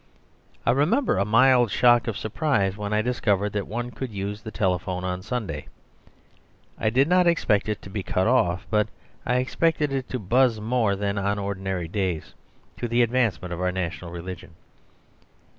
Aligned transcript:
I 0.65 0.71
remember 0.71 1.19
a 1.19 1.25
mild 1.25 1.69
shock 1.69 2.07
of 2.07 2.17
surprise 2.17 2.75
when 2.75 2.91
I 2.91 3.03
discovered 3.03 3.53
that 3.53 3.67
one 3.67 3.91
could 3.91 4.09
use 4.09 4.41
the 4.41 4.49
telephone 4.49 5.03
on 5.03 5.21
Sunday; 5.21 5.67
I 6.79 6.89
did 6.89 7.07
not 7.07 7.27
expect 7.27 7.69
it 7.69 7.83
to 7.83 7.89
be 7.91 8.01
cut 8.01 8.25
off, 8.25 8.65
but 8.71 8.87
I 9.27 9.35
expected 9.35 9.93
it 9.93 10.09
to 10.09 10.17
buzz 10.17 10.59
more 10.59 10.95
than 10.95 11.19
on 11.19 11.37
ordinary 11.37 11.87
days, 11.87 12.33
to 12.77 12.87
the 12.87 13.03
advancement 13.03 13.53
of 13.53 13.61
our 13.61 13.71
national 13.71 14.09
religion. 14.09 14.55